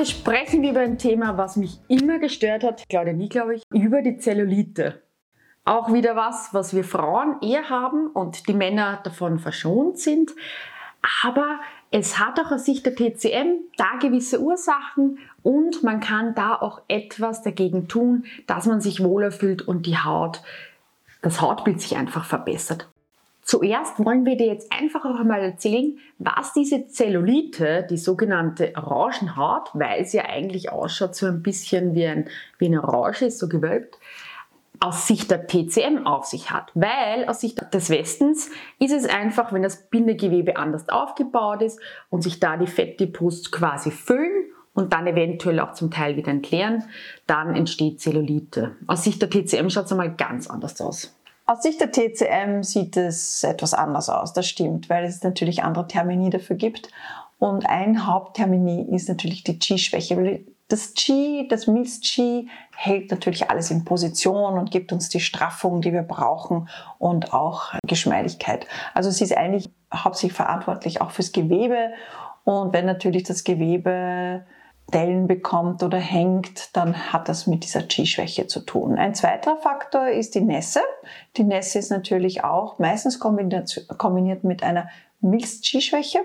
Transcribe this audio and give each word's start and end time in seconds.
Heute 0.00 0.12
sprechen 0.12 0.62
wir 0.62 0.70
über 0.70 0.80
ein 0.80 0.96
Thema, 0.96 1.36
was 1.36 1.56
mich 1.56 1.78
immer 1.88 2.18
gestört 2.18 2.64
hat, 2.64 2.88
Claudia 2.88 3.12
nie, 3.12 3.28
glaube 3.28 3.56
ich, 3.56 3.62
über 3.70 4.00
die 4.00 4.16
Zellulite. 4.16 5.02
Auch 5.66 5.92
wieder 5.92 6.16
was, 6.16 6.54
was 6.54 6.74
wir 6.74 6.84
Frauen 6.84 7.36
eher 7.42 7.68
haben 7.68 8.06
und 8.06 8.48
die 8.48 8.54
Männer 8.54 9.00
davon 9.04 9.38
verschont 9.38 9.98
sind. 9.98 10.30
Aber 11.22 11.60
es 11.90 12.18
hat 12.18 12.40
auch 12.40 12.50
aus 12.50 12.64
Sicht 12.64 12.86
der 12.86 12.94
TCM 12.94 13.58
da 13.76 13.98
gewisse 14.00 14.40
Ursachen 14.40 15.18
und 15.42 15.82
man 15.82 16.00
kann 16.00 16.34
da 16.34 16.54
auch 16.54 16.80
etwas 16.88 17.42
dagegen 17.42 17.86
tun, 17.86 18.24
dass 18.46 18.64
man 18.64 18.80
sich 18.80 19.04
wohler 19.04 19.30
fühlt 19.30 19.68
und 19.68 19.84
die 19.84 19.98
Haut, 19.98 20.40
das 21.20 21.42
Hautbild 21.42 21.78
sich 21.78 21.98
einfach 21.98 22.24
verbessert. 22.24 22.88
Zuerst 23.50 24.04
wollen 24.04 24.26
wir 24.26 24.36
dir 24.36 24.46
jetzt 24.46 24.70
einfach 24.70 25.04
auch 25.04 25.18
einmal 25.18 25.40
erzählen, 25.40 25.98
was 26.18 26.52
diese 26.52 26.86
Zellulite, 26.86 27.84
die 27.90 27.96
sogenannte 27.96 28.72
Orangenhaut, 28.76 29.70
weil 29.74 30.06
sie 30.06 30.18
ja 30.18 30.26
eigentlich 30.26 30.70
ausschaut 30.70 31.16
so 31.16 31.26
ein 31.26 31.42
bisschen 31.42 31.96
wie, 31.96 32.06
ein, 32.06 32.28
wie 32.58 32.66
eine 32.66 32.84
Orange, 32.84 33.22
ist 33.22 33.40
so 33.40 33.48
gewölbt, 33.48 33.98
aus 34.78 35.08
Sicht 35.08 35.32
der 35.32 35.48
TCM 35.48 36.06
auf 36.06 36.26
sich 36.26 36.52
hat. 36.52 36.70
Weil 36.74 37.24
aus 37.26 37.40
Sicht 37.40 37.74
des 37.74 37.90
Westens 37.90 38.50
ist 38.78 38.92
es 38.92 39.08
einfach, 39.08 39.52
wenn 39.52 39.64
das 39.64 39.88
Bindegewebe 39.88 40.56
anders 40.56 40.88
aufgebaut 40.88 41.62
ist 41.62 41.80
und 42.08 42.22
sich 42.22 42.38
da 42.38 42.56
die 42.56 42.68
Fettdepots 42.68 43.50
quasi 43.50 43.90
füllen 43.90 44.44
und 44.74 44.92
dann 44.92 45.08
eventuell 45.08 45.58
auch 45.58 45.72
zum 45.72 45.90
Teil 45.90 46.14
wieder 46.14 46.30
entleeren, 46.30 46.84
dann 47.26 47.56
entsteht 47.56 48.00
Zellulite. 48.00 48.76
Aus 48.86 49.02
Sicht 49.02 49.20
der 49.20 49.28
TCM 49.28 49.70
schaut 49.70 49.86
es 49.86 49.90
einmal 49.90 50.14
ganz 50.14 50.48
anders 50.48 50.80
aus. 50.80 51.19
Aus 51.50 51.62
Sicht 51.62 51.80
der 51.80 51.90
TCM 51.90 52.62
sieht 52.62 52.96
es 52.96 53.42
etwas 53.42 53.74
anders 53.74 54.08
aus, 54.08 54.32
das 54.32 54.46
stimmt, 54.46 54.88
weil 54.88 55.04
es 55.04 55.24
natürlich 55.24 55.64
andere 55.64 55.88
Termini 55.88 56.30
dafür 56.30 56.54
gibt. 56.54 56.92
Und 57.40 57.68
ein 57.68 58.06
Haupttermini 58.06 58.94
ist 58.94 59.08
natürlich 59.08 59.42
die 59.42 59.58
Qi-Schwäche. 59.58 60.44
Das 60.68 60.94
Qi, 60.94 61.48
das 61.48 61.66
Milz-Qi 61.66 62.48
hält 62.76 63.10
natürlich 63.10 63.50
alles 63.50 63.72
in 63.72 63.84
Position 63.84 64.60
und 64.60 64.70
gibt 64.70 64.92
uns 64.92 65.08
die 65.08 65.18
Straffung, 65.18 65.80
die 65.80 65.92
wir 65.92 66.04
brauchen 66.04 66.68
und 67.00 67.34
auch 67.34 67.74
Geschmeidigkeit. 67.84 68.68
Also 68.94 69.10
sie 69.10 69.24
ist 69.24 69.36
eigentlich 69.36 69.70
hauptsächlich 69.92 70.36
verantwortlich 70.36 71.00
auch 71.00 71.10
fürs 71.10 71.32
Gewebe. 71.32 71.90
Und 72.44 72.72
wenn 72.72 72.86
natürlich 72.86 73.24
das 73.24 73.42
Gewebe 73.42 74.46
Dellen 74.90 75.26
bekommt 75.26 75.82
oder 75.82 75.98
hängt, 75.98 76.76
dann 76.76 77.12
hat 77.12 77.28
das 77.28 77.46
mit 77.46 77.64
dieser 77.64 77.82
Qi-Schwäche 77.82 78.46
zu 78.46 78.60
tun. 78.60 78.98
Ein 78.98 79.14
zweiter 79.14 79.56
Faktor 79.56 80.08
ist 80.08 80.34
die 80.34 80.40
Nässe. 80.40 80.80
Die 81.36 81.44
Nässe 81.44 81.78
ist 81.78 81.90
natürlich 81.90 82.44
auch 82.44 82.78
meistens 82.78 83.18
kombiniert 83.18 84.44
mit 84.44 84.62
einer 84.62 84.88
Milz-Qi-Schwäche. 85.20 86.20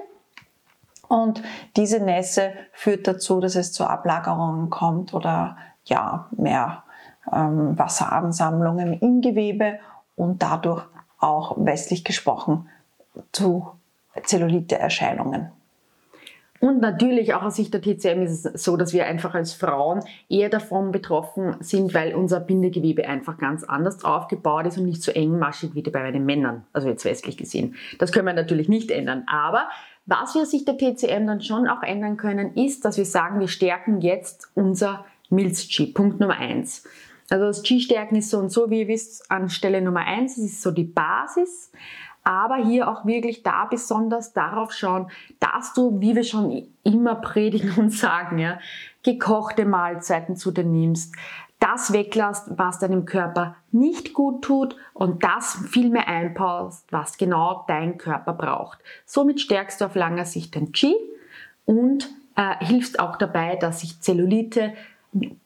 Und 1.08 1.44
diese 1.76 2.00
Nässe 2.00 2.54
führt 2.72 3.08
dazu, 3.08 3.40
dass 3.40 3.56
es 3.56 3.72
zu 3.72 3.86
Ablagerungen 3.86 4.70
kommt 4.70 5.14
oder 5.14 5.58
ja, 5.86 6.28
mehr 6.36 6.84
ähm, 7.32 7.78
Wasseransammlungen 7.78 8.94
im 8.94 9.22
Gewebe 9.22 9.80
und 10.16 10.42
dadurch 10.42 10.84
auch 11.20 11.56
westlich 11.58 12.04
gesprochen 12.04 12.70
zu 13.32 13.70
Zellulite-Erscheinungen. 14.24 15.52
Und 16.66 16.82
natürlich 16.82 17.36
auch 17.36 17.44
aus 17.44 17.58
Sicht 17.58 17.76
der 17.76 17.82
TCM 17.84 18.24
ist 18.24 18.44
es 18.44 18.64
so, 18.64 18.76
dass 18.76 18.92
wir 18.92 19.06
einfach 19.06 19.36
als 19.36 19.54
Frauen 19.54 20.00
eher 20.30 20.50
davon 20.50 20.92
betroffen 20.92 21.58
sind, 21.60 21.94
weil 21.94 22.16
unser 22.16 22.40
Bindegewebe 22.40 23.08
einfach 23.08 23.38
ganz 23.38 23.64
anders 23.64 24.04
aufgebaut 24.04 24.66
ist 24.66 24.80
und 24.80 24.86
nicht 24.86 25.04
so 25.04 25.12
engmaschig 25.12 25.76
wie 25.76 25.84
bei 25.84 26.10
den 26.10 26.26
Männern, 26.26 26.64
also 26.74 26.88
jetzt 26.90 27.06
westlich 27.06 27.38
gesehen. 27.38 27.76
Das 28.00 28.12
können 28.12 28.26
wir 28.26 28.34
natürlich 28.34 28.68
nicht 28.68 28.90
ändern. 28.90 29.26
Aber 29.28 29.70
was 30.08 30.34
wir 30.34 30.42
aus 30.42 30.50
Sicht 30.50 30.68
der 30.68 30.76
TCM 30.76 31.28
dann 31.28 31.42
schon 31.42 31.68
auch 31.68 31.84
ändern 31.84 32.18
können, 32.18 32.56
ist, 32.56 32.84
dass 32.84 32.98
wir 32.98 33.06
sagen, 33.06 33.40
wir 33.40 33.48
stärken 33.48 34.02
jetzt 34.02 34.50
unser 34.56 35.06
Milz-G. 35.30 35.94
Punkt 35.94 36.20
Nummer 36.20 36.40
eins. 36.40 36.84
Also 37.30 37.46
das 37.46 37.62
G-Stärken 37.62 38.16
ist 38.16 38.32
so 38.32 38.40
und 38.40 38.52
so, 38.52 38.72
wie 38.72 38.82
ihr 38.82 38.88
wisst, 38.88 39.30
an 39.30 39.50
Stelle 39.50 39.82
Nummer 39.82 40.02
eins. 40.02 40.36
Das 40.36 40.46
ist 40.46 40.62
so 40.64 40.72
die 40.72 40.84
Basis 40.84 41.72
aber 42.26 42.56
hier 42.56 42.90
auch 42.90 43.06
wirklich 43.06 43.44
da 43.44 43.66
besonders 43.66 44.34
darauf 44.34 44.74
schauen, 44.74 45.10
dass 45.40 45.74
du, 45.74 46.02
wie 46.02 46.16
wir 46.16 46.24
schon 46.24 46.68
immer 46.84 47.16
predigen 47.16 47.72
und 47.78 47.92
sagen, 47.94 48.40
ja, 48.40 48.60
gekochte 49.04 49.66
Mahlzeiten 49.66 50.36
zu 50.36 50.52
dir 50.52 50.64
nimmst, 50.64 51.16
das 51.60 51.94
weglässt, 51.94 52.50
was 52.58 52.80
deinem 52.80 53.06
Körper 53.06 53.56
nicht 53.72 54.14
gut 54.14 54.44
tut 54.44 54.76
und 54.94 55.24
das 55.24 55.58
viel 55.70 55.90
mehr 55.90 56.08
einbaust, 56.08 56.92
was 56.92 57.18
genau 57.18 57.64
dein 57.68 57.98
Körper 57.98 58.34
braucht. 58.34 58.80
Somit 59.06 59.40
stärkst 59.40 59.80
du 59.80 59.86
auf 59.86 59.96
langer 59.96 60.26
Sicht 60.26 60.56
dein 60.56 60.72
Qi 60.72 60.96
und 61.66 62.10
äh, 62.36 62.66
hilfst 62.66 63.00
auch 63.00 63.16
dabei, 63.16 63.56
dass 63.56 63.82
sich 63.82 64.02
Zellulite 64.02 64.74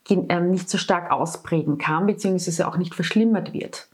äh, 0.09 0.39
nicht 0.39 0.69
so 0.69 0.77
stark 0.77 1.11
ausprägen 1.11 1.77
kann, 1.77 2.07
beziehungsweise 2.07 2.67
auch 2.67 2.77
nicht 2.77 2.95
verschlimmert 2.95 3.53
wird. 3.53 3.87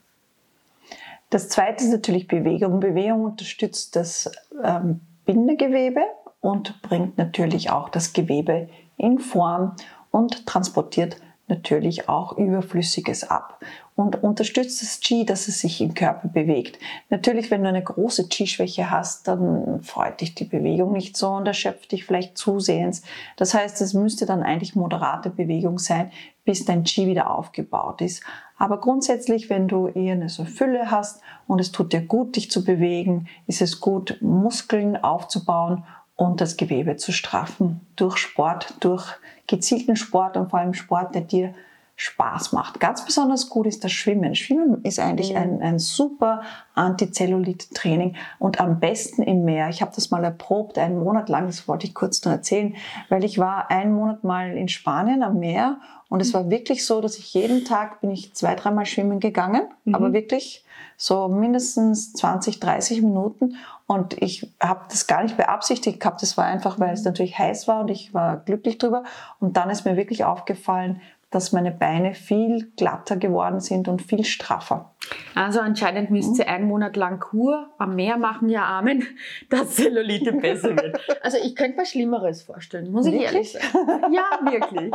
Das 1.29 1.49
zweite 1.49 1.83
ist 1.83 1.91
natürlich 1.91 2.27
Bewegung. 2.27 2.79
Bewegung 2.79 3.25
unterstützt 3.25 3.95
das 3.95 4.31
ähm, 4.63 5.01
Bindegewebe 5.25 6.01
und 6.39 6.81
bringt 6.81 7.17
natürlich 7.17 7.71
auch 7.71 7.89
das 7.89 8.13
Gewebe 8.13 8.69
in 8.97 9.19
Form 9.19 9.75
und 10.11 10.45
transportiert 10.45 11.17
natürlich 11.47 12.09
auch 12.09 12.37
Überflüssiges 12.37 13.29
ab 13.29 13.59
und 13.95 14.23
unterstützt 14.23 14.81
das 14.81 14.99
Qi, 14.99 15.25
dass 15.25 15.47
es 15.47 15.61
sich 15.61 15.79
im 15.79 15.93
Körper 15.93 16.27
bewegt. 16.27 16.79
Natürlich, 17.09 17.51
wenn 17.51 17.63
du 17.63 17.69
eine 17.69 17.83
große 17.83 18.27
Qi-Schwäche 18.27 18.89
hast, 18.89 19.27
dann 19.27 19.81
freut 19.83 20.21
dich 20.21 20.33
die 20.35 20.45
Bewegung 20.45 20.93
nicht 20.93 21.15
so 21.15 21.29
und 21.29 21.45
erschöpft 21.45 21.91
dich 21.91 22.05
vielleicht 22.05 22.37
zusehends. 22.37 23.03
Das 23.37 23.53
heißt, 23.53 23.79
es 23.81 23.93
müsste 23.93 24.25
dann 24.25 24.43
eigentlich 24.43 24.75
moderate 24.75 25.29
Bewegung 25.29 25.77
sein, 25.77 26.11
bis 26.45 26.65
dein 26.65 26.83
Qi 26.83 27.07
wieder 27.07 27.29
aufgebaut 27.29 28.01
ist. 28.01 28.23
Aber 28.57 28.79
grundsätzlich, 28.79 29.49
wenn 29.49 29.67
du 29.67 29.88
eher 29.88 30.13
eine 30.13 30.29
so 30.29 30.45
Fülle 30.45 30.89
hast 30.89 31.21
und 31.47 31.59
es 31.59 31.71
tut 31.71 31.91
dir 31.91 32.01
gut, 32.01 32.35
dich 32.35 32.49
zu 32.49 32.63
bewegen, 32.63 33.27
ist 33.47 33.61
es 33.61 33.79
gut, 33.79 34.17
Muskeln 34.21 34.95
aufzubauen 34.95 35.83
und 36.16 36.39
das 36.39 36.55
Gewebe 36.55 36.95
zu 36.95 37.11
straffen. 37.11 37.81
Durch 37.95 38.17
Sport, 38.17 38.75
durch 38.79 39.05
gezielten 39.47 39.95
Sport 39.95 40.38
und 40.38 40.49
vor 40.49 40.59
allem 40.59 40.73
Sport, 40.73 41.13
der 41.16 41.21
dir 41.21 41.53
Spaß 41.97 42.51
macht. 42.51 42.79
Ganz 42.81 43.06
besonders 43.06 43.50
gut 43.50 43.67
ist 43.67 43.83
das 43.83 43.91
Schwimmen. 43.91 44.35
Schwimmen 44.35 44.83
ist 44.83 45.00
eigentlich 45.00 45.31
mhm. 45.31 45.38
ein, 45.38 45.61
ein 45.61 45.79
super 45.79 46.41
Antizellulite-Training 46.73 48.16
und 48.38 48.59
am 48.59 48.79
besten 48.79 49.23
im 49.23 49.45
Meer. 49.45 49.69
Ich 49.69 49.81
habe 49.81 49.94
das 49.95 50.11
mal 50.11 50.23
erprobt, 50.23 50.78
einen 50.78 51.00
Monat 51.00 51.29
lang, 51.29 51.45
das 51.47 51.67
wollte 51.67 51.88
ich 51.88 51.94
kurz 51.94 52.23
noch 52.25 52.34
erzählen, 52.34 52.75
weil 53.07 53.23
ich 53.23 53.39
war 53.39 53.72
einen 53.72 53.94
Monat 53.94 54.25
mal 54.25 54.57
in 54.57 54.67
Spanien 54.67 55.23
am 55.23 55.39
Meer 55.39 55.78
und 56.09 56.22
es 56.22 56.34
war 56.34 56.50
wirklich 56.50 56.85
so, 56.85 57.00
dass 57.00 57.17
ich 57.17 57.34
jeden 57.34 57.63
Tag 57.63 58.01
bin 58.01 58.11
ich 58.11 58.34
zwei, 58.34 58.55
dreimal 58.55 58.85
schwimmen 58.85 59.22
gegangen, 59.22 59.63
mhm. 59.85 59.95
aber 59.95 60.11
wirklich 60.11 60.66
so 60.97 61.29
mindestens 61.29 62.13
20, 62.13 62.59
30 62.59 63.01
Minuten 63.01 63.55
und 63.88 64.19
ich 64.22 64.51
habe 64.59 64.81
das 64.89 65.05
gar 65.05 65.22
nicht 65.22 65.38
beabsichtigt 65.38 66.00
gehabt. 66.00 66.22
Das 66.22 66.38
war 66.38 66.45
einfach, 66.45 66.79
weil 66.79 66.94
es 66.94 67.01
mhm. 67.01 67.07
natürlich 67.07 67.38
heiß 67.38 67.67
war 67.67 67.81
und 67.81 67.89
ich 67.89 68.13
war 68.13 68.38
glücklich 68.38 68.79
drüber. 68.79 69.03
Und 69.39 69.57
dann 69.57 69.69
ist 69.69 69.85
mir 69.85 69.95
wirklich 69.95 70.23
aufgefallen, 70.23 71.01
dass 71.35 71.51
meine 71.51 71.72
Beine 71.72 72.13
viel 72.13 72.72
glatter 72.78 73.17
geworden 73.17 73.59
sind 73.59 73.90
und 73.90 74.02
viel 74.02 74.23
straffer. 74.23 74.96
Also 75.35 75.59
anscheinend 75.59 76.09
müsst 76.09 76.40
ihr 76.40 76.47
einen 76.47 76.66
Monat 76.66 76.96
lang 76.96 77.20
Kur 77.20 77.72
am 77.78 77.96
Meer 77.96 78.16
machen, 78.16 78.47
ja 78.47 78.64
Amen, 78.64 79.05
dass 79.49 79.76
Zellulite 79.76 80.32
besser 80.32 80.78
wird. 80.78 80.97
Also 81.22 81.37
ich 81.43 81.55
könnte 81.58 81.78
mir 81.78 81.85
Schlimmeres 81.85 82.43
vorstellen, 82.43 82.90
muss 82.90 83.05
ich 83.05 83.16
ehrlich 83.16 83.52
sagen. 83.52 83.66
Ja, 84.14 84.40
wirklich. 84.49 84.93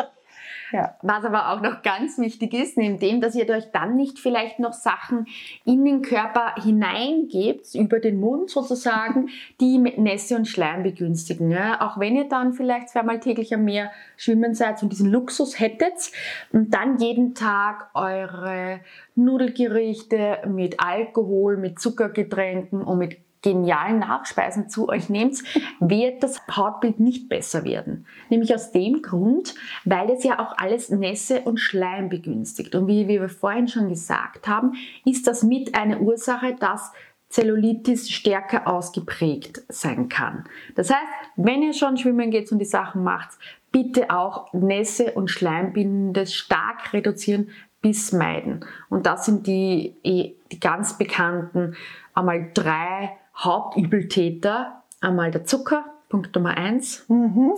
Ja. 0.72 0.96
Was 1.02 1.24
aber 1.24 1.50
auch 1.50 1.60
noch 1.60 1.82
ganz 1.82 2.18
wichtig 2.18 2.54
ist, 2.54 2.76
neben 2.76 2.98
dem, 2.98 3.20
dass 3.20 3.34
ihr 3.34 3.48
euch 3.48 3.70
dann 3.72 3.96
nicht 3.96 4.18
vielleicht 4.18 4.58
noch 4.58 4.72
Sachen 4.72 5.26
in 5.64 5.84
den 5.84 6.02
Körper 6.02 6.54
hineingebt, 6.62 7.74
über 7.74 7.98
den 7.98 8.20
Mund 8.20 8.50
sozusagen, 8.50 9.28
die 9.60 9.78
Nässe 9.78 10.36
und 10.36 10.46
Schleim 10.46 10.82
begünstigen. 10.82 11.50
Ja? 11.50 11.80
Auch 11.80 11.98
wenn 11.98 12.16
ihr 12.16 12.28
dann 12.28 12.52
vielleicht 12.52 12.90
zweimal 12.90 13.20
täglich 13.20 13.52
am 13.54 13.64
Meer 13.64 13.90
schwimmen 14.16 14.54
seid 14.54 14.82
und 14.82 14.92
diesen 14.92 15.10
Luxus 15.10 15.58
hättet 15.58 16.12
und 16.52 16.72
dann 16.72 16.98
jeden 16.98 17.34
Tag 17.34 17.90
eure 17.94 18.80
Nudelgerichte 19.14 20.38
mit 20.48 20.80
Alkohol, 20.80 21.56
mit 21.56 21.80
Zuckergetränken 21.80 22.82
und 22.82 22.98
mit 22.98 23.18
genialen 23.42 24.00
Nachspeisen 24.00 24.68
zu 24.68 24.88
euch 24.88 25.08
nehmt, 25.08 25.42
wird 25.80 26.22
das 26.22 26.42
Hautbild 26.50 27.00
nicht 27.00 27.28
besser 27.28 27.64
werden. 27.64 28.06
Nämlich 28.28 28.54
aus 28.54 28.70
dem 28.72 29.02
Grund, 29.02 29.54
weil 29.84 30.10
es 30.10 30.24
ja 30.24 30.38
auch 30.38 30.58
alles 30.58 30.90
Nässe 30.90 31.42
und 31.42 31.58
Schleim 31.58 32.08
begünstigt. 32.08 32.74
Und 32.74 32.86
wie 32.86 33.08
wir 33.08 33.28
vorhin 33.28 33.68
schon 33.68 33.88
gesagt 33.88 34.46
haben, 34.46 34.72
ist 35.04 35.26
das 35.26 35.42
mit 35.42 35.74
eine 35.74 36.00
Ursache, 36.00 36.54
dass 36.58 36.92
Zellulitis 37.30 38.10
stärker 38.10 38.66
ausgeprägt 38.66 39.62
sein 39.68 40.08
kann. 40.08 40.44
Das 40.74 40.90
heißt, 40.90 41.00
wenn 41.36 41.62
ihr 41.62 41.74
schon 41.74 41.96
schwimmen 41.96 42.30
geht 42.30 42.50
und 42.50 42.58
die 42.58 42.64
Sachen 42.64 43.04
macht, 43.04 43.38
bitte 43.70 44.10
auch 44.10 44.52
Nässe 44.52 45.12
und 45.12 45.30
Schleimbindendes 45.30 46.34
stark 46.34 46.92
reduzieren 46.92 47.50
bis 47.80 48.12
meiden. 48.12 48.64
Und 48.88 49.06
das 49.06 49.26
sind 49.26 49.46
die, 49.46 49.96
eh, 50.02 50.34
die 50.50 50.60
ganz 50.60 50.98
bekannten 50.98 51.76
einmal 52.14 52.50
drei 52.52 53.16
Hauptübeltäter. 53.40 54.82
Einmal 55.00 55.30
der 55.30 55.44
Zucker, 55.44 55.84
Punkt 56.08 56.34
Nummer 56.34 56.56
eins. 56.56 57.04
Mhm. 57.08 57.54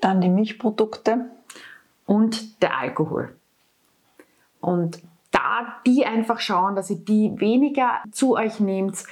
Dann 0.00 0.20
die 0.20 0.28
Milchprodukte. 0.28 1.30
Und 2.06 2.62
der 2.62 2.78
Alkohol. 2.78 3.36
Und 4.60 5.02
da 5.30 5.80
die 5.86 6.06
einfach 6.06 6.40
schauen, 6.40 6.74
dass 6.74 6.90
ihr 6.90 6.96
die 6.96 7.32
weniger 7.36 8.02
zu 8.10 8.36
euch 8.36 8.60
nehmt 8.60 9.04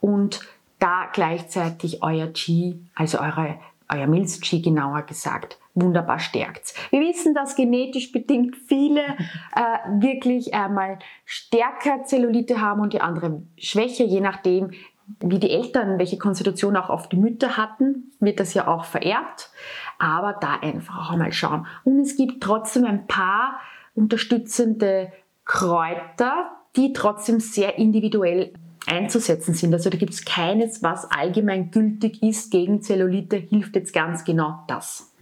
und 0.00 0.40
da 0.78 1.06
gleichzeitig 1.12 2.02
euer 2.02 2.26
Qi, 2.28 2.80
also 2.94 3.18
eure, 3.20 3.58
euer 3.88 4.06
Milz-Qi 4.06 4.62
genauer 4.62 5.02
gesagt, 5.02 5.58
wunderbar 5.74 6.18
stärkt. 6.18 6.74
Wir 6.90 7.00
wissen, 7.00 7.34
dass 7.34 7.54
genetisch 7.54 8.12
bedingt 8.12 8.56
viele 8.56 9.02
äh, 9.54 10.00
wirklich 10.00 10.54
einmal 10.54 10.98
stärker 11.24 12.04
Zellulite 12.04 12.60
haben 12.60 12.80
und 12.80 12.92
die 12.92 13.00
anderen 13.00 13.52
schwächer, 13.58 14.04
je 14.04 14.20
nachdem, 14.20 14.72
wie 15.20 15.38
die 15.38 15.50
Eltern, 15.50 15.98
welche 15.98 16.18
Konstitution 16.18 16.76
auch 16.76 16.88
oft 16.88 17.10
die 17.12 17.16
Mütter 17.16 17.56
hatten, 17.56 18.12
wird 18.20 18.40
das 18.40 18.54
ja 18.54 18.68
auch 18.68 18.84
vererbt. 18.84 19.50
Aber 19.98 20.34
da 20.40 20.58
einfach 20.60 21.06
auch 21.06 21.12
einmal 21.12 21.32
schauen. 21.32 21.66
Und 21.84 22.00
es 22.00 22.16
gibt 22.16 22.42
trotzdem 22.42 22.84
ein 22.84 23.06
paar 23.06 23.60
unterstützende 23.94 25.12
Kräuter, 25.44 26.50
die 26.76 26.92
trotzdem 26.92 27.40
sehr 27.40 27.78
individuell 27.78 28.52
einzusetzen 28.86 29.54
sind. 29.54 29.74
Also 29.74 29.90
da 29.90 29.98
gibt 29.98 30.14
es 30.14 30.24
keines, 30.24 30.82
was 30.82 31.10
allgemein 31.10 31.70
gültig 31.70 32.22
ist 32.22 32.50
gegen 32.50 32.82
Zellulite, 32.82 33.36
hilft 33.36 33.76
jetzt 33.76 33.92
ganz 33.92 34.24
genau 34.24 34.60
das. 34.68 35.12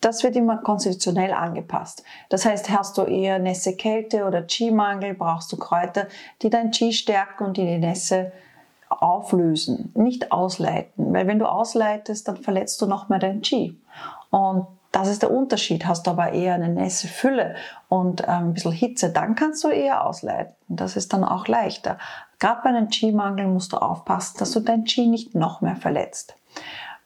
Das 0.00 0.22
wird 0.22 0.36
immer 0.36 0.58
konstitutionell 0.58 1.32
angepasst. 1.32 2.04
Das 2.28 2.44
heißt, 2.44 2.70
hast 2.70 2.98
du 2.98 3.02
eher 3.02 3.38
Nässe 3.40 3.74
Kälte 3.74 4.24
oder 4.24 4.42
Qi-Mangel, 4.42 5.14
brauchst 5.14 5.50
du 5.50 5.56
Kräuter, 5.56 6.06
die 6.42 6.50
dein 6.50 6.70
Qi 6.70 6.92
stärken 6.92 7.44
und 7.44 7.56
die 7.56 7.64
die 7.64 7.78
Nässe 7.78 8.32
auflösen, 8.88 9.92
nicht 9.94 10.32
ausleiten. 10.32 11.12
Weil 11.12 11.26
wenn 11.26 11.38
du 11.38 11.46
ausleitest, 11.46 12.28
dann 12.28 12.36
verletzt 12.36 12.80
du 12.80 12.86
noch 12.86 13.08
mehr 13.08 13.18
dein 13.18 13.42
Qi. 13.42 13.78
Und 14.30 14.66
das 14.92 15.08
ist 15.08 15.22
der 15.22 15.30
Unterschied. 15.30 15.86
Hast 15.86 16.06
du 16.06 16.10
aber 16.10 16.32
eher 16.32 16.54
eine 16.54 16.68
nässe 16.68 17.08
Fülle 17.08 17.56
und 17.88 18.22
ähm, 18.22 18.28
ein 18.28 18.54
bisschen 18.54 18.72
Hitze, 18.72 19.10
dann 19.10 19.34
kannst 19.34 19.62
du 19.64 19.68
eher 19.68 20.06
ausleiten. 20.06 20.54
Das 20.68 20.96
ist 20.96 21.12
dann 21.12 21.24
auch 21.24 21.46
leichter. 21.46 21.98
Gerade 22.38 22.60
bei 22.62 22.70
einem 22.70 22.88
Qi-Mangel 22.88 23.46
musst 23.46 23.72
du 23.72 23.76
aufpassen, 23.76 24.36
dass 24.38 24.52
du 24.52 24.60
dein 24.60 24.84
Qi 24.84 25.06
nicht 25.06 25.34
noch 25.34 25.60
mehr 25.60 25.76
verletzt. 25.76 26.36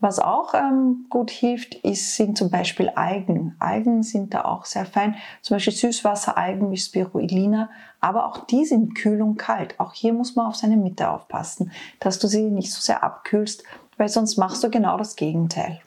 Was 0.02 0.18
auch 0.18 0.52
ähm, 0.54 1.06
gut 1.10 1.30
hilft, 1.30 1.76
ist, 1.76 2.16
sind 2.16 2.36
zum 2.36 2.50
Beispiel 2.50 2.88
Algen. 2.88 3.54
Algen 3.60 4.02
sind 4.02 4.34
da 4.34 4.44
auch 4.44 4.64
sehr 4.64 4.84
fein. 4.84 5.14
Zum 5.42 5.54
Beispiel 5.54 5.72
Süßwasseralgen 5.72 6.72
wie 6.72 6.76
Spirulina. 6.76 7.70
Aber 8.00 8.26
auch 8.26 8.44
die 8.46 8.64
sind 8.64 8.96
kühl 8.96 9.22
und 9.22 9.36
kalt. 9.36 9.78
Auch 9.78 9.92
hier 9.92 10.12
muss 10.12 10.34
man 10.34 10.46
auf 10.46 10.56
seine 10.56 10.76
Mitte 10.76 11.08
aufpassen, 11.08 11.70
dass 12.00 12.18
du 12.18 12.26
sie 12.26 12.50
nicht 12.50 12.72
so 12.72 12.80
sehr 12.80 13.04
abkühlst, 13.04 13.62
weil 13.96 14.08
sonst 14.08 14.38
machst 14.38 14.64
du 14.64 14.70
genau 14.70 14.98
das 14.98 15.14
Gegenteil. 15.14 15.80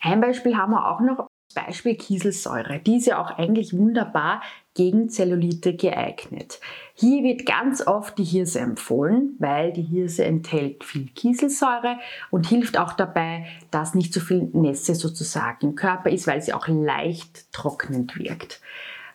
Ein 0.00 0.20
Beispiel 0.20 0.56
haben 0.56 0.72
wir 0.72 0.90
auch 0.90 0.98
noch, 0.98 1.28
Beispiel 1.54 1.96
Kieselsäure. 1.96 2.78
Die 2.78 2.96
ist 2.96 3.06
ja 3.06 3.20
auch 3.20 3.30
eigentlich 3.38 3.76
wunderbar 3.76 4.42
gegen 4.74 5.08
Zellulite 5.08 5.74
geeignet. 5.74 6.60
Hier 6.94 7.22
wird 7.24 7.44
ganz 7.44 7.86
oft 7.86 8.16
die 8.18 8.24
Hirse 8.24 8.60
empfohlen, 8.60 9.34
weil 9.38 9.72
die 9.72 9.82
Hirse 9.82 10.24
enthält 10.24 10.84
viel 10.84 11.08
Kieselsäure 11.08 11.98
und 12.30 12.46
hilft 12.46 12.78
auch 12.78 12.92
dabei, 12.92 13.46
dass 13.70 13.94
nicht 13.94 14.14
so 14.14 14.20
viel 14.20 14.48
Nässe 14.52 14.94
sozusagen 14.94 15.66
im 15.66 15.74
Körper 15.74 16.10
ist, 16.10 16.26
weil 16.26 16.40
sie 16.40 16.52
auch 16.52 16.68
leicht 16.68 17.52
trocknend 17.52 18.16
wirkt. 18.16 18.60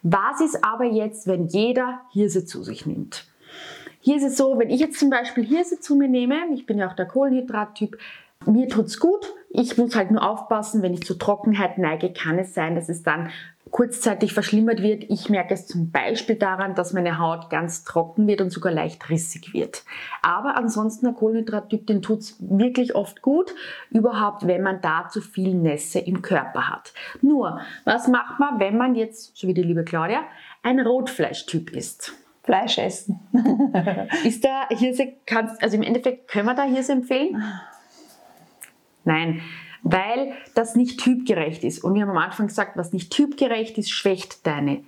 Was 0.03 0.41
ist 0.41 0.63
aber 0.63 0.85
jetzt, 0.85 1.27
wenn 1.27 1.47
jeder 1.47 2.01
Hirse 2.11 2.45
zu 2.45 2.63
sich 2.63 2.85
nimmt? 2.85 3.25
Hier 4.01 4.17
ist 4.17 4.23
es 4.23 4.37
so, 4.37 4.59
wenn 4.59 4.69
ich 4.69 4.79
jetzt 4.79 4.99
zum 4.99 5.09
Beispiel 5.09 5.43
Hirse 5.43 5.79
zu 5.79 5.95
mir 5.95 6.07
nehme, 6.07 6.35
ich 6.53 6.67
bin 6.67 6.77
ja 6.77 6.87
auch 6.87 6.95
der 6.95 7.07
Kohlenhydrattyp, 7.07 7.97
mir 8.45 8.67
tut's 8.67 8.99
gut. 8.99 9.25
Ich 9.49 9.77
muss 9.77 9.95
halt 9.95 10.11
nur 10.11 10.27
aufpassen, 10.27 10.81
wenn 10.81 10.93
ich 10.93 11.03
zu 11.03 11.15
Trockenheit 11.15 11.77
neige, 11.77 12.11
kann 12.11 12.37
es 12.37 12.53
sein, 12.53 12.75
dass 12.75 12.89
es 12.89 13.03
dann 13.03 13.29
kurzzeitig 13.71 14.33
verschlimmert 14.33 14.81
wird. 14.81 15.05
Ich 15.09 15.29
merke 15.29 15.53
es 15.53 15.67
zum 15.67 15.91
Beispiel 15.91 16.35
daran, 16.35 16.75
dass 16.75 16.93
meine 16.93 17.19
Haut 17.19 17.49
ganz 17.49 17.83
trocken 17.83 18.27
wird 18.27 18.41
und 18.41 18.51
sogar 18.51 18.71
leicht 18.71 19.09
rissig 19.09 19.53
wird. 19.53 19.83
Aber 20.21 20.55
ansonsten 20.55 21.05
der 21.05 21.15
Kohlenhydrattyp, 21.15 21.87
den 21.87 22.01
tut's 22.01 22.37
wirklich 22.39 22.95
oft 22.95 23.21
gut, 23.21 23.53
überhaupt 23.89 24.45
wenn 24.47 24.61
man 24.61 24.81
da 24.81 25.07
zu 25.09 25.21
viel 25.21 25.55
Nässe 25.55 25.99
im 25.99 26.21
Körper 26.21 26.69
hat. 26.69 26.93
Nur, 27.21 27.59
was 27.85 28.07
macht 28.07 28.39
man, 28.39 28.59
wenn 28.59 28.77
man 28.77 28.95
jetzt, 28.95 29.35
so 29.35 29.47
wie 29.47 29.53
die 29.53 29.63
liebe 29.63 29.83
Claudia, 29.83 30.21
ein 30.63 30.79
Rotfleischtyp 30.79 31.75
ist? 31.75 32.13
Fleisch 32.43 32.77
essen. 32.77 33.19
ist 34.23 34.45
da 34.45 34.67
Hirse, 34.69 35.13
also 35.59 35.75
im 35.75 35.81
Endeffekt 35.81 36.27
können 36.27 36.45
wir 36.45 36.53
da 36.53 36.63
Hirse 36.63 36.91
empfehlen? 36.91 37.43
Nein, 39.05 39.41
weil 39.83 40.33
das 40.55 40.75
nicht 40.75 40.99
typgerecht 40.99 41.63
ist. 41.63 41.83
Und 41.83 41.93
wir 41.93 42.01
haben 42.01 42.09
am 42.09 42.17
Anfang 42.17 42.47
gesagt, 42.47 42.75
was 42.75 42.91
nicht 42.91 43.11
typgerecht 43.11 43.77
ist, 43.77 43.91
schwächt 43.91 44.45
deine, 44.45 44.83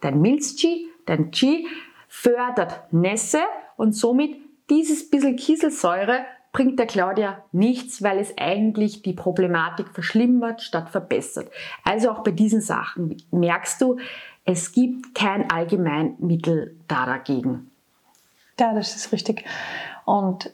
dein 0.00 0.20
Milz-Chi, 0.20 0.88
dein 1.06 1.30
Chi, 1.32 1.66
fördert 2.08 2.92
Nässe 2.92 3.40
und 3.76 3.96
somit 3.96 4.36
dieses 4.68 5.08
bisschen 5.08 5.36
Kieselsäure 5.36 6.26
bringt 6.52 6.78
der 6.78 6.86
Claudia 6.86 7.42
nichts, 7.52 8.02
weil 8.02 8.18
es 8.18 8.36
eigentlich 8.36 9.02
die 9.02 9.14
Problematik 9.14 9.88
verschlimmert 9.88 10.60
statt 10.60 10.90
verbessert. 10.90 11.50
Also 11.82 12.10
auch 12.10 12.22
bei 12.22 12.30
diesen 12.30 12.60
Sachen 12.60 13.16
merkst 13.30 13.80
du, 13.80 13.98
es 14.44 14.72
gibt 14.72 15.14
kein 15.14 15.50
Allgemeinmittel 15.50 16.76
da 16.88 17.06
dagegen. 17.06 17.70
Ja, 18.60 18.74
das 18.74 18.94
ist 18.94 19.12
richtig. 19.12 19.44
Und 20.04 20.52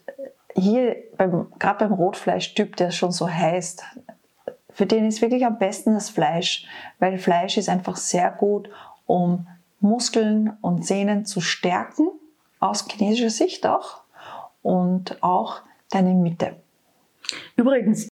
hier, 0.58 0.96
gerade 1.16 1.78
beim 1.78 1.92
Rotfleischtyp, 1.92 2.76
der 2.76 2.90
schon 2.90 3.12
so 3.12 3.28
heißt, 3.28 3.84
für 4.70 4.86
den 4.86 5.06
ist 5.06 5.22
wirklich 5.22 5.44
am 5.44 5.58
besten 5.58 5.94
das 5.94 6.10
Fleisch, 6.10 6.66
weil 6.98 7.18
Fleisch 7.18 7.56
ist 7.56 7.68
einfach 7.68 7.96
sehr 7.96 8.30
gut, 8.30 8.70
um 9.06 9.46
Muskeln 9.80 10.56
und 10.60 10.86
Sehnen 10.86 11.24
zu 11.24 11.40
stärken, 11.40 12.08
aus 12.60 12.86
chinesischer 12.88 13.30
Sicht 13.30 13.66
auch, 13.66 14.02
und 14.62 15.22
auch 15.22 15.62
deine 15.90 16.14
Mitte. 16.14 16.56
Übrigens, 17.56 18.08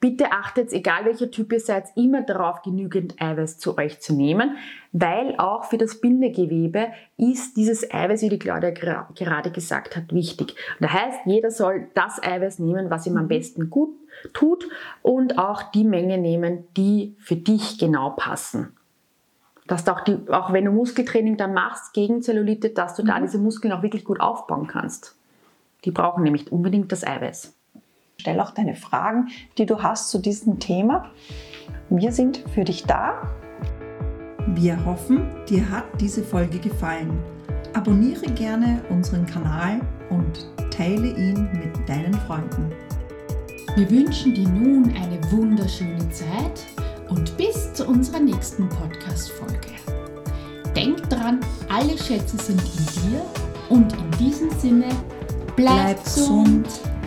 Bitte 0.00 0.32
achtet, 0.32 0.72
egal 0.72 1.04
welcher 1.04 1.30
Typ 1.30 1.52
ihr 1.52 1.60
seid, 1.60 1.86
immer 1.96 2.22
darauf, 2.22 2.62
genügend 2.62 3.20
Eiweiß 3.20 3.58
zu 3.58 3.76
euch 3.78 4.00
zu 4.00 4.14
nehmen, 4.14 4.56
weil 4.92 5.34
auch 5.38 5.64
für 5.64 5.78
das 5.78 6.00
Bindegewebe 6.00 6.88
ist 7.16 7.56
dieses 7.56 7.90
Eiweiß, 7.90 8.22
wie 8.22 8.28
die 8.28 8.38
Claudia 8.38 8.70
gerade 8.70 9.50
gesagt 9.50 9.96
hat, 9.96 10.12
wichtig. 10.12 10.54
Das 10.80 10.92
heißt, 10.92 11.20
jeder 11.26 11.50
soll 11.50 11.88
das 11.94 12.22
Eiweiß 12.22 12.58
nehmen, 12.60 12.90
was 12.90 13.06
ihm 13.06 13.16
am 13.16 13.28
besten 13.28 13.70
gut 13.70 13.90
tut 14.32 14.68
und 15.02 15.38
auch 15.38 15.62
die 15.62 15.84
Menge 15.84 16.18
nehmen, 16.18 16.64
die 16.76 17.16
für 17.18 17.36
dich 17.36 17.78
genau 17.78 18.10
passen. 18.10 18.74
Dass 19.66 19.84
du 19.84 19.92
auch, 19.92 20.00
die, 20.00 20.18
auch 20.30 20.52
wenn 20.52 20.64
du 20.64 20.72
Muskeltraining 20.72 21.36
dann 21.36 21.52
machst 21.52 21.92
gegen 21.92 22.22
Zellulite, 22.22 22.70
dass 22.70 22.94
du 22.94 23.02
da 23.02 23.18
mhm. 23.18 23.24
diese 23.24 23.38
Muskeln 23.38 23.72
auch 23.72 23.82
wirklich 23.82 24.04
gut 24.04 24.20
aufbauen 24.20 24.66
kannst. 24.66 25.16
Die 25.84 25.90
brauchen 25.90 26.22
nämlich 26.22 26.50
unbedingt 26.50 26.90
das 26.90 27.06
Eiweiß. 27.06 27.57
Stell 28.20 28.40
auch 28.40 28.50
deine 28.50 28.74
Fragen, 28.74 29.28
die 29.58 29.66
du 29.66 29.80
hast 29.80 30.10
zu 30.10 30.18
diesem 30.18 30.58
Thema. 30.58 31.12
Wir 31.88 32.10
sind 32.10 32.42
für 32.52 32.64
dich 32.64 32.82
da. 32.82 33.32
Wir 34.48 34.84
hoffen, 34.84 35.30
dir 35.48 35.70
hat 35.70 35.84
diese 36.00 36.24
Folge 36.24 36.58
gefallen. 36.58 37.16
Abonniere 37.74 38.26
gerne 38.32 38.82
unseren 38.90 39.24
Kanal 39.24 39.80
und 40.10 40.48
teile 40.72 41.06
ihn 41.16 41.48
mit 41.52 41.88
deinen 41.88 42.14
Freunden. 42.26 42.72
Wir 43.76 43.88
wünschen 43.88 44.34
dir 44.34 44.48
nun 44.48 44.92
eine 44.96 45.20
wunderschöne 45.30 46.10
Zeit 46.10 46.66
und 47.10 47.36
bis 47.36 47.72
zu 47.72 47.86
unserer 47.86 48.18
nächsten 48.18 48.68
Podcast-Folge. 48.68 49.76
Denk 50.74 51.08
dran, 51.08 51.38
alle 51.68 51.96
Schätze 51.96 52.36
sind 52.36 52.60
in 52.60 53.10
dir 53.10 53.22
und 53.68 53.92
in 53.92 54.10
diesem 54.18 54.50
Sinne, 54.58 54.88
bleib, 55.54 55.76
bleib 55.76 56.04
gesund. 56.04 56.64
gesund 56.64 56.97